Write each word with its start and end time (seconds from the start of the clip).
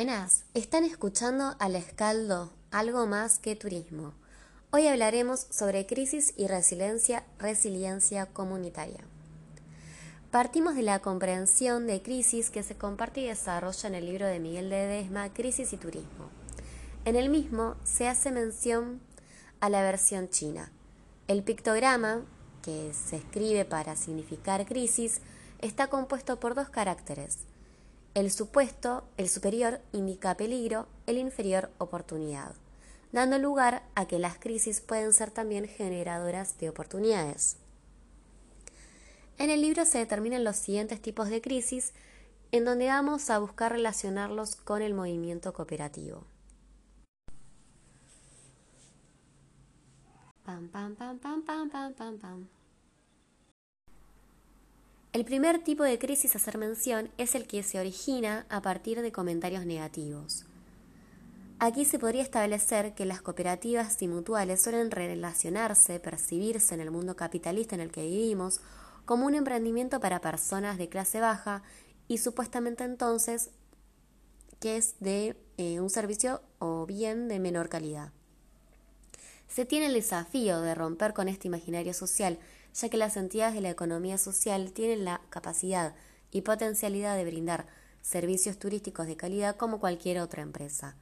Buenas. 0.00 0.44
Están 0.54 0.84
escuchando 0.84 1.56
al 1.58 1.76
Escaldo, 1.76 2.50
algo 2.70 3.06
más 3.06 3.38
que 3.38 3.54
turismo. 3.54 4.14
Hoy 4.70 4.86
hablaremos 4.86 5.46
sobre 5.50 5.84
crisis 5.84 6.32
y 6.38 6.46
resiliencia, 6.46 7.22
resiliencia 7.38 8.24
comunitaria. 8.24 9.04
Partimos 10.30 10.74
de 10.74 10.84
la 10.84 11.00
comprensión 11.00 11.86
de 11.86 12.00
crisis 12.00 12.48
que 12.48 12.62
se 12.62 12.76
comparte 12.76 13.20
y 13.20 13.26
desarrolla 13.26 13.90
en 13.90 13.94
el 13.94 14.06
libro 14.06 14.26
de 14.26 14.38
Miguel 14.38 14.70
de 14.70 14.86
Desma, 14.86 15.34
Crisis 15.34 15.74
y 15.74 15.76
Turismo. 15.76 16.30
En 17.04 17.14
el 17.14 17.28
mismo 17.28 17.76
se 17.84 18.08
hace 18.08 18.30
mención 18.30 19.02
a 19.60 19.68
la 19.68 19.82
versión 19.82 20.30
china. 20.30 20.72
El 21.28 21.42
pictograma, 21.42 22.22
que 22.62 22.94
se 22.94 23.16
escribe 23.16 23.66
para 23.66 23.96
significar 23.96 24.64
crisis, 24.64 25.20
está 25.58 25.88
compuesto 25.88 26.40
por 26.40 26.54
dos 26.54 26.70
caracteres, 26.70 27.40
el 28.14 28.30
supuesto, 28.30 29.04
el 29.16 29.28
superior, 29.28 29.80
indica 29.92 30.36
peligro, 30.36 30.88
el 31.06 31.18
inferior, 31.18 31.70
oportunidad, 31.78 32.54
dando 33.12 33.38
lugar 33.38 33.84
a 33.94 34.06
que 34.06 34.18
las 34.18 34.38
crisis 34.38 34.80
pueden 34.80 35.12
ser 35.12 35.30
también 35.30 35.68
generadoras 35.68 36.58
de 36.58 36.68
oportunidades. 36.68 37.56
En 39.38 39.48
el 39.48 39.62
libro 39.62 39.84
se 39.84 39.98
determinan 39.98 40.44
los 40.44 40.56
siguientes 40.56 41.00
tipos 41.00 41.28
de 41.28 41.40
crisis, 41.40 41.92
en 42.52 42.64
donde 42.64 42.88
vamos 42.88 43.30
a 43.30 43.38
buscar 43.38 43.72
relacionarlos 43.72 44.56
con 44.56 44.82
el 44.82 44.92
movimiento 44.92 45.52
cooperativo. 45.52 46.26
Pam, 50.44 50.68
pam, 50.68 50.96
pam, 50.96 51.18
pam, 51.18 51.42
pam, 51.42 51.70
pam, 51.70 51.94
pam, 51.94 52.18
pam. 52.18 52.59
El 55.12 55.24
primer 55.24 55.58
tipo 55.64 55.82
de 55.82 55.98
crisis 55.98 56.34
a 56.34 56.38
hacer 56.38 56.56
mención 56.56 57.10
es 57.18 57.34
el 57.34 57.48
que 57.48 57.64
se 57.64 57.80
origina 57.80 58.46
a 58.48 58.62
partir 58.62 59.02
de 59.02 59.10
comentarios 59.10 59.66
negativos. 59.66 60.44
Aquí 61.58 61.84
se 61.84 61.98
podría 61.98 62.22
establecer 62.22 62.94
que 62.94 63.04
las 63.04 63.20
cooperativas 63.20 64.00
y 64.02 64.06
mutuales 64.06 64.62
suelen 64.62 64.92
relacionarse, 64.92 65.98
percibirse 65.98 66.74
en 66.74 66.80
el 66.80 66.92
mundo 66.92 67.16
capitalista 67.16 67.74
en 67.74 67.80
el 67.80 67.90
que 67.90 68.04
vivimos 68.04 68.60
como 69.04 69.26
un 69.26 69.34
emprendimiento 69.34 69.98
para 69.98 70.20
personas 70.20 70.78
de 70.78 70.88
clase 70.88 71.18
baja 71.18 71.64
y 72.06 72.18
supuestamente 72.18 72.84
entonces 72.84 73.50
que 74.60 74.76
es 74.76 74.94
de 75.00 75.36
eh, 75.56 75.80
un 75.80 75.90
servicio 75.90 76.40
o 76.60 76.86
bien 76.86 77.26
de 77.26 77.40
menor 77.40 77.68
calidad. 77.68 78.12
Se 79.48 79.64
tiene 79.64 79.86
el 79.86 79.94
desafío 79.94 80.60
de 80.60 80.76
romper 80.76 81.14
con 81.14 81.26
este 81.26 81.48
imaginario 81.48 81.94
social 81.94 82.38
ya 82.74 82.88
que 82.88 82.96
las 82.96 83.16
entidades 83.16 83.54
de 83.54 83.60
la 83.60 83.70
economía 83.70 84.18
social 84.18 84.72
tienen 84.72 85.04
la 85.04 85.20
capacidad 85.30 85.94
y 86.30 86.42
potencialidad 86.42 87.16
de 87.16 87.24
brindar 87.24 87.66
servicios 88.02 88.58
turísticos 88.58 89.06
de 89.06 89.16
calidad 89.16 89.56
como 89.56 89.80
cualquier 89.80 90.20
otra 90.20 90.42
empresa, 90.42 90.96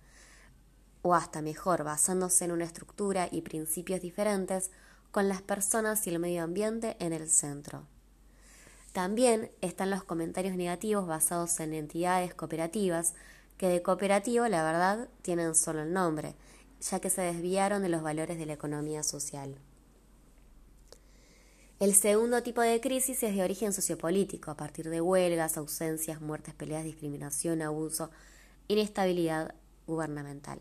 o 1.02 1.14
hasta 1.14 1.42
mejor, 1.42 1.84
basándose 1.84 2.44
en 2.44 2.52
una 2.52 2.64
estructura 2.64 3.28
y 3.30 3.42
principios 3.42 4.00
diferentes, 4.00 4.70
con 5.10 5.28
las 5.28 5.42
personas 5.42 6.06
y 6.06 6.10
el 6.10 6.18
medio 6.18 6.42
ambiente 6.42 6.96
en 7.00 7.12
el 7.12 7.30
centro. 7.30 7.86
También 8.92 9.50
están 9.60 9.90
los 9.90 10.04
comentarios 10.04 10.56
negativos 10.56 11.06
basados 11.06 11.60
en 11.60 11.72
entidades 11.72 12.34
cooperativas, 12.34 13.14
que 13.56 13.68
de 13.68 13.82
cooperativo, 13.82 14.46
la 14.48 14.62
verdad, 14.62 15.08
tienen 15.22 15.54
solo 15.54 15.82
el 15.82 15.92
nombre, 15.92 16.34
ya 16.80 17.00
que 17.00 17.10
se 17.10 17.22
desviaron 17.22 17.82
de 17.82 17.88
los 17.88 18.02
valores 18.02 18.38
de 18.38 18.46
la 18.46 18.52
economía 18.52 19.02
social. 19.02 19.58
El 21.80 21.94
segundo 21.94 22.42
tipo 22.42 22.60
de 22.60 22.80
crisis 22.80 23.22
es 23.22 23.36
de 23.36 23.42
origen 23.44 23.72
sociopolítico, 23.72 24.50
a 24.50 24.56
partir 24.56 24.90
de 24.90 25.00
huelgas, 25.00 25.56
ausencias, 25.56 26.20
muertes, 26.20 26.52
peleas, 26.52 26.82
discriminación, 26.82 27.62
abuso, 27.62 28.10
inestabilidad 28.66 29.54
gubernamental. 29.86 30.58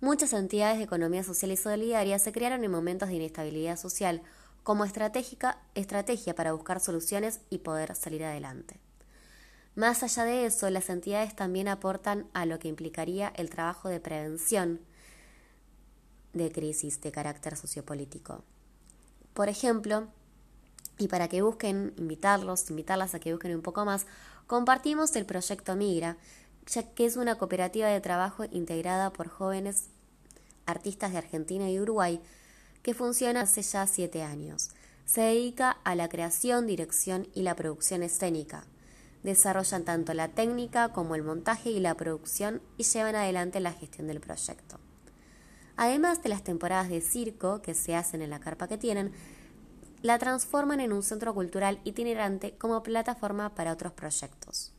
Muchas 0.00 0.32
entidades 0.32 0.78
de 0.78 0.84
economía 0.84 1.22
social 1.22 1.52
y 1.52 1.58
solidaria 1.58 2.18
se 2.18 2.32
crearon 2.32 2.64
en 2.64 2.70
momentos 2.70 3.10
de 3.10 3.16
inestabilidad 3.16 3.76
social 3.76 4.22
como 4.62 4.86
estratégica, 4.86 5.58
estrategia 5.74 6.34
para 6.34 6.54
buscar 6.54 6.80
soluciones 6.80 7.40
y 7.50 7.58
poder 7.58 7.94
salir 7.94 8.24
adelante. 8.24 8.80
Más 9.74 10.02
allá 10.02 10.24
de 10.24 10.46
eso, 10.46 10.70
las 10.70 10.88
entidades 10.88 11.36
también 11.36 11.68
aportan 11.68 12.26
a 12.32 12.46
lo 12.46 12.58
que 12.58 12.68
implicaría 12.68 13.34
el 13.36 13.50
trabajo 13.50 13.90
de 13.90 14.00
prevención 14.00 14.80
de 16.32 16.50
crisis 16.50 17.02
de 17.02 17.12
carácter 17.12 17.54
sociopolítico. 17.54 18.44
Por 19.34 19.50
ejemplo, 19.50 20.08
y 20.98 21.08
para 21.08 21.28
que 21.28 21.42
busquen, 21.42 21.94
invitarlos, 21.96 22.70
invitarlas 22.70 23.14
a 23.14 23.20
que 23.20 23.32
busquen 23.32 23.54
un 23.54 23.62
poco 23.62 23.84
más, 23.84 24.06
compartimos 24.46 25.14
el 25.16 25.26
proyecto 25.26 25.76
Migra, 25.76 26.16
ya 26.66 26.82
que 26.94 27.06
es 27.06 27.16
una 27.16 27.38
cooperativa 27.38 27.88
de 27.88 28.00
trabajo 28.00 28.44
integrada 28.50 29.12
por 29.12 29.28
jóvenes 29.28 29.88
artistas 30.66 31.12
de 31.12 31.18
Argentina 31.18 31.70
y 31.70 31.80
Uruguay 31.80 32.20
que 32.82 32.94
funciona 32.94 33.42
hace 33.42 33.62
ya 33.62 33.86
siete 33.86 34.22
años. 34.22 34.70
Se 35.04 35.20
dedica 35.20 35.70
a 35.84 35.94
la 35.94 36.08
creación, 36.08 36.66
dirección 36.66 37.28
y 37.34 37.42
la 37.42 37.56
producción 37.56 38.02
escénica. 38.02 38.64
Desarrollan 39.22 39.84
tanto 39.84 40.14
la 40.14 40.28
técnica 40.28 40.92
como 40.92 41.14
el 41.14 41.22
montaje 41.22 41.70
y 41.70 41.80
la 41.80 41.94
producción 41.96 42.60
y 42.76 42.84
llevan 42.84 43.14
adelante 43.14 43.60
la 43.60 43.72
gestión 43.72 44.08
del 44.08 44.20
proyecto. 44.20 44.80
Además 45.76 46.22
de 46.22 46.28
las 46.28 46.42
temporadas 46.42 46.88
de 46.88 47.00
circo 47.00 47.62
que 47.62 47.74
se 47.74 47.94
hacen 47.94 48.22
en 48.22 48.30
la 48.30 48.40
carpa 48.40 48.68
que 48.68 48.78
tienen, 48.78 49.12
la 50.02 50.18
transforman 50.18 50.80
en 50.80 50.92
un 50.92 51.02
centro 51.02 51.32
cultural 51.32 51.80
itinerante 51.84 52.56
como 52.58 52.82
plataforma 52.82 53.54
para 53.54 53.72
otros 53.72 53.92
proyectos. 53.92 54.72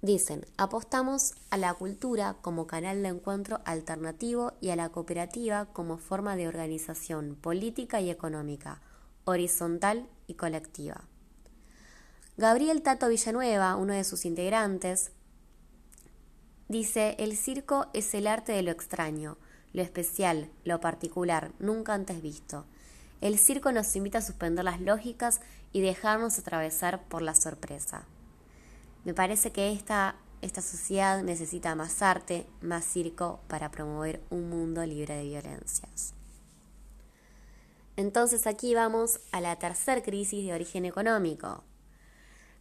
Dicen, 0.00 0.46
apostamos 0.56 1.34
a 1.50 1.56
la 1.56 1.74
cultura 1.74 2.36
como 2.40 2.66
canal 2.66 3.02
de 3.02 3.08
encuentro 3.08 3.60
alternativo 3.64 4.52
y 4.60 4.70
a 4.70 4.76
la 4.76 4.88
cooperativa 4.90 5.66
como 5.66 5.98
forma 5.98 6.36
de 6.36 6.48
organización 6.48 7.34
política 7.34 8.00
y 8.00 8.08
económica, 8.08 8.80
horizontal 9.24 10.08
y 10.26 10.34
colectiva. 10.34 11.02
Gabriel 12.36 12.82
Tato 12.82 13.08
Villanueva, 13.08 13.74
uno 13.74 13.92
de 13.92 14.04
sus 14.04 14.24
integrantes, 14.24 15.10
dice, 16.68 17.16
el 17.18 17.36
circo 17.36 17.88
es 17.92 18.14
el 18.14 18.28
arte 18.28 18.52
de 18.52 18.62
lo 18.62 18.70
extraño, 18.70 19.36
lo 19.72 19.82
especial, 19.82 20.48
lo 20.64 20.80
particular, 20.80 21.50
nunca 21.58 21.92
antes 21.92 22.22
visto 22.22 22.64
el 23.20 23.38
circo 23.38 23.72
nos 23.72 23.94
invita 23.96 24.18
a 24.18 24.22
suspender 24.22 24.64
las 24.64 24.80
lógicas 24.80 25.40
y 25.72 25.80
dejarnos 25.80 26.38
atravesar 26.38 27.02
por 27.04 27.22
la 27.22 27.34
sorpresa. 27.34 28.04
Me 29.04 29.14
parece 29.14 29.52
que 29.52 29.72
esta, 29.72 30.16
esta 30.42 30.62
sociedad 30.62 31.22
necesita 31.22 31.74
más 31.74 32.02
arte, 32.02 32.46
más 32.60 32.84
circo 32.84 33.40
para 33.48 33.70
promover 33.70 34.22
un 34.30 34.48
mundo 34.48 34.84
libre 34.84 35.16
de 35.16 35.24
violencias. 35.24 36.14
Entonces 37.96 38.46
aquí 38.46 38.74
vamos 38.74 39.18
a 39.32 39.40
la 39.40 39.56
tercer 39.56 40.02
crisis 40.04 40.46
de 40.46 40.52
origen 40.52 40.84
económico. 40.84 41.64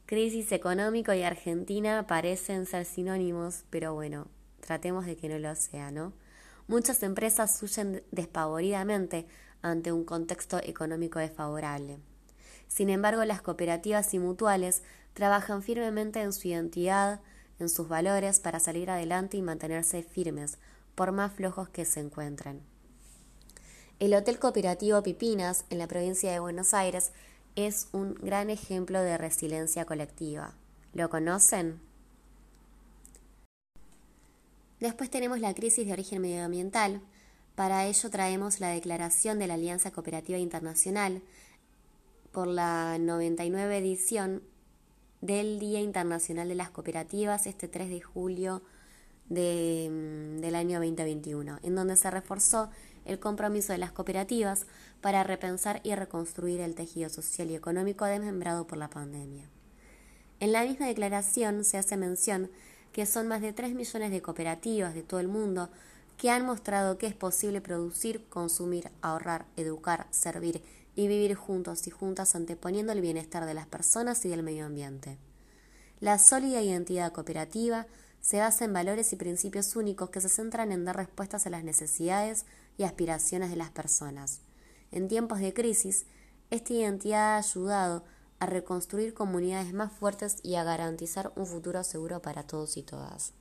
Crisis 0.07 0.51
económico 0.51 1.13
y 1.13 1.21
Argentina 1.21 2.07
parecen 2.07 2.65
ser 2.65 2.85
sinónimos, 2.85 3.63
pero 3.69 3.93
bueno, 3.93 4.27
tratemos 4.61 5.05
de 5.05 5.15
que 5.15 5.29
no 5.29 5.37
lo 5.37 5.53
sea, 5.53 5.91
¿no? 5.91 6.13
Muchas 6.67 7.03
empresas 7.03 7.61
huyen 7.61 8.03
despavoridamente 8.11 9.27
ante 9.61 9.91
un 9.91 10.03
contexto 10.03 10.59
económico 10.63 11.19
desfavorable. 11.19 11.99
Sin 12.67 12.89
embargo, 12.89 13.23
las 13.25 13.41
cooperativas 13.41 14.13
y 14.13 14.19
mutuales 14.19 14.83
trabajan 15.13 15.63
firmemente 15.63 16.21
en 16.21 16.33
su 16.33 16.47
identidad, 16.47 17.21
en 17.59 17.69
sus 17.69 17.87
valores 17.87 18.39
para 18.39 18.59
salir 18.59 18.89
adelante 18.89 19.37
y 19.37 19.41
mantenerse 19.41 20.03
firmes, 20.03 20.57
por 20.95 21.11
más 21.11 21.33
flojos 21.33 21.69
que 21.69 21.85
se 21.85 21.99
encuentren. 21.99 22.61
El 23.99 24.13
Hotel 24.13 24.37
Cooperativo 24.37 25.01
Pipinas, 25.01 25.65
en 25.69 25.79
la 25.79 25.87
provincia 25.87 26.31
de 26.31 26.39
Buenos 26.39 26.73
Aires, 26.73 27.11
es 27.55 27.87
un 27.93 28.13
gran 28.13 28.51
ejemplo 28.51 29.01
de 29.01 29.17
resiliencia 29.17 29.85
colectiva. 29.85 30.53
¿Lo 30.93 31.09
conocen? 31.09 31.79
Después 34.79 35.09
tenemos 35.09 35.39
la 35.39 35.55
crisis 35.55 35.87
de 35.87 35.93
origen 35.93 36.21
medioambiental, 36.21 37.01
para 37.57 37.87
ello 37.87 38.11
traemos 38.11 38.59
la 38.59 38.69
declaración 38.69 39.39
de 39.39 39.47
la 39.47 39.55
Alianza 39.55 39.89
Cooperativa 39.89 40.37
Internacional 40.37 41.23
por 42.31 42.45
la 42.45 42.99
99 42.99 43.79
edición 43.79 44.43
del 45.21 45.57
Día 45.57 45.79
Internacional 45.79 46.49
de 46.49 46.53
las 46.53 46.69
Cooperativas 46.69 47.47
este 47.47 47.67
3 47.67 47.89
de 47.89 47.99
julio 47.99 48.61
mm, 49.29 50.37
del 50.37 50.53
año 50.53 50.77
2021, 50.77 51.57
en 51.63 51.73
donde 51.73 51.97
se 51.97 52.11
reforzó 52.11 52.69
el 53.05 53.17
compromiso 53.17 53.73
de 53.73 53.79
las 53.79 53.91
cooperativas 53.91 54.67
para 55.01 55.23
repensar 55.23 55.81
y 55.83 55.95
reconstruir 55.95 56.61
el 56.61 56.75
tejido 56.75 57.09
social 57.09 57.49
y 57.49 57.55
económico 57.55 58.05
desmembrado 58.05 58.67
por 58.67 58.77
la 58.77 58.91
pandemia. 58.91 59.49
En 60.39 60.51
la 60.51 60.63
misma 60.63 60.85
declaración 60.85 61.63
se 61.63 61.79
hace 61.79 61.97
mención 61.97 62.51
que 62.91 63.07
son 63.07 63.27
más 63.27 63.41
de 63.41 63.51
3 63.51 63.73
millones 63.73 64.11
de 64.11 64.21
cooperativas 64.21 64.93
de 64.93 65.01
todo 65.01 65.19
el 65.19 65.27
mundo 65.27 65.71
que 66.17 66.31
han 66.31 66.45
mostrado 66.45 66.97
que 66.97 67.05
es 67.05 67.13
posible 67.13 67.61
producir, 67.61 68.27
consumir, 68.27 68.91
ahorrar, 69.01 69.45
educar, 69.55 70.07
servir 70.09 70.63
y 70.95 71.07
vivir 71.07 71.35
juntos 71.35 71.85
y 71.87 71.91
juntas 71.91 72.35
anteponiendo 72.35 72.91
el 72.91 73.01
bienestar 73.01 73.45
de 73.45 73.53
las 73.53 73.67
personas 73.67 74.25
y 74.25 74.29
del 74.29 74.41
medio 74.41 74.65
ambiente. 74.65 75.19
La 75.99 76.17
sólida 76.17 76.61
identidad 76.61 77.11
cooperativa 77.11 77.85
se 78.19 78.39
basa 78.39 78.65
en 78.65 78.73
valores 78.73 79.13
y 79.13 79.15
principios 79.15 79.75
únicos 79.75 80.09
que 80.09 80.21
se 80.21 80.29
centran 80.29 80.71
en 80.71 80.85
dar 80.85 80.97
respuestas 80.97 81.45
a 81.45 81.51
las 81.51 81.63
necesidades 81.63 82.45
y 82.77 82.83
aspiraciones 82.83 83.51
de 83.51 83.55
las 83.55 83.69
personas. 83.69 84.41
En 84.91 85.07
tiempos 85.07 85.39
de 85.39 85.53
crisis, 85.53 86.05
esta 86.49 86.73
identidad 86.73 87.35
ha 87.35 87.37
ayudado 87.37 88.03
a 88.39 88.45
reconstruir 88.45 89.13
comunidades 89.13 89.73
más 89.73 89.91
fuertes 89.91 90.37
y 90.43 90.55
a 90.55 90.63
garantizar 90.63 91.31
un 91.35 91.45
futuro 91.45 91.83
seguro 91.83 92.21
para 92.21 92.43
todos 92.43 92.77
y 92.77 92.83
todas. 92.83 93.33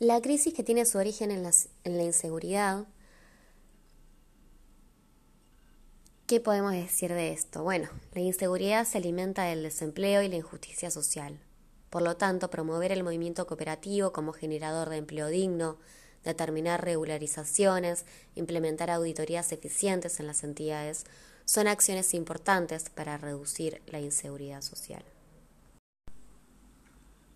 La 0.00 0.20
crisis 0.20 0.52
que 0.52 0.64
tiene 0.64 0.86
su 0.86 0.98
origen 0.98 1.30
en, 1.30 1.44
la 1.44 2.02
inseguridad, 2.02 2.84
¿qué 6.26 6.40
podemos 6.40 6.72
decir 6.72 7.12
de 7.12 7.32
esto? 7.32 7.62
Bueno, 7.62 7.88
la 8.12 8.20
inseguridad 8.20 8.86
se 8.86 8.98
alimenta 8.98 9.44
del 9.44 9.62
desempleo 9.62 10.20
y 10.22 10.28
la 10.28 10.34
injusticia 10.34 10.90
social. 10.90 11.38
Por 11.90 12.02
lo 12.02 12.16
tanto, 12.16 12.50
promover 12.50 12.90
el 12.90 13.04
movimiento 13.04 13.46
cooperativo 13.46 14.12
como 14.12 14.32
generador 14.32 14.90
de 14.90 14.96
empleo 14.96 15.28
digno, 15.28 15.78
determinar 16.24 16.84
regularizaciones, 16.84 18.04
implementar 18.34 18.90
auditorías 18.90 19.52
eficientes 19.52 20.18
en 20.18 20.26
las 20.26 20.42
entidades, 20.42 21.04
son 21.44 21.68
acciones 21.68 22.14
importantes 22.14 22.90
para 22.90 23.16
reducir 23.16 23.80
la 23.86 24.00
inseguridad 24.00 24.60
social. 24.60 25.04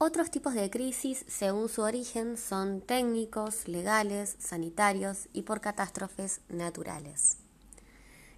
Otros 0.01 0.31
tipos 0.31 0.55
de 0.55 0.71
crisis, 0.71 1.25
según 1.27 1.69
su 1.69 1.83
origen, 1.83 2.37
son 2.37 2.81
técnicos, 2.81 3.67
legales, 3.67 4.37
sanitarios 4.39 5.27
y 5.33 5.43
por 5.43 5.61
catástrofes 5.61 6.41
naturales. 6.49 7.39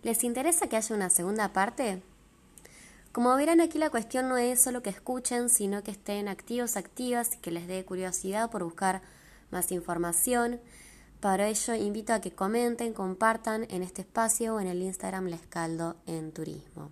¿Les 0.03 0.25
interesa 0.25 0.69
que 0.69 0.79
haya 0.79 0.97
una 0.97 1.11
segunda 1.11 1.53
parte? 1.53 2.03
Como 3.13 3.37
verán 3.37 3.61
aquí 3.61 3.77
la 3.77 3.91
cuestión 3.91 4.31
no 4.31 4.39
es 4.39 4.63
solo 4.63 4.83
que 4.83 4.89
escuchen, 4.89 5.51
sino 5.51 5.83
que 5.83 5.91
estén 5.91 6.29
activos, 6.29 6.79
activas 6.79 7.35
y 7.35 7.39
que 7.41 7.51
les 7.51 7.67
dé 7.67 7.85
curiosidad 7.85 8.51
por 8.51 8.65
buscar 8.65 9.03
más 9.51 9.71
información. 9.71 10.61
Para 11.21 11.49
ello 11.49 11.75
invito 11.75 12.15
a 12.15 12.23
que 12.23 12.33
comenten, 12.33 12.95
compartan 12.95 13.67
en 13.69 13.83
este 13.83 14.01
espacio 14.01 14.55
o 14.55 14.61
en 14.61 14.67
el 14.67 14.81
Instagram 14.81 15.27
Les 15.27 15.47
Caldo 15.47 15.97
en 16.07 16.33
Turismo. 16.33 16.91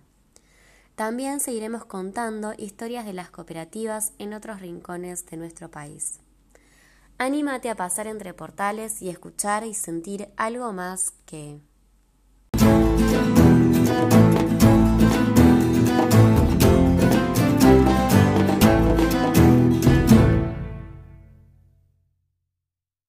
También 0.99 1.39
seguiremos 1.39 1.85
contando 1.85 2.53
historias 2.57 3.05
de 3.05 3.13
las 3.13 3.31
cooperativas 3.31 4.11
en 4.19 4.33
otros 4.33 4.59
rincones 4.59 5.25
de 5.27 5.37
nuestro 5.37 5.71
país. 5.71 6.19
Anímate 7.17 7.69
a 7.69 7.75
pasar 7.75 8.05
entre 8.05 8.33
portales 8.33 9.01
y 9.01 9.07
escuchar 9.07 9.63
y 9.63 9.73
sentir 9.73 10.27
algo 10.35 10.73
más 10.73 11.13
que... 11.25 11.61